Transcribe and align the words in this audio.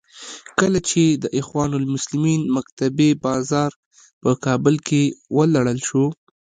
کله 0.59 0.79
چې 0.89 1.01
د 1.23 1.25
اخوان 1.39 1.71
المسلمین 1.81 2.41
مکتبې 2.57 3.09
بازار 3.25 3.71
په 4.21 4.31
کابل 4.45 4.75
کې 4.87 5.01
ولړل 5.37 5.79
شو. 5.87 6.05